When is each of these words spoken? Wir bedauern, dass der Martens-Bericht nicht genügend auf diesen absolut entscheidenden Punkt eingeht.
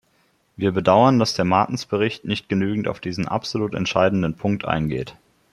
Wir 0.55 0.71
bedauern, 0.71 1.19
dass 1.19 1.35
der 1.35 1.45
Martens-Bericht 1.45 2.25
nicht 2.25 2.49
genügend 2.49 2.87
auf 2.87 2.99
diesen 2.99 3.27
absolut 3.27 3.75
entscheidenden 3.75 4.33
Punkt 4.35 4.65
eingeht. 4.65 5.15